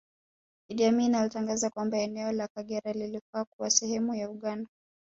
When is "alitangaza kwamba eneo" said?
1.15-2.31